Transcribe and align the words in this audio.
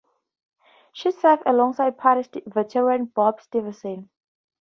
She 0.93 1.11
serves 1.11 1.43
alongside 1.45 1.99
party 1.99 2.41
veteran 2.47 3.05
Bobby 3.13 3.37
Stevenson. 3.43 4.09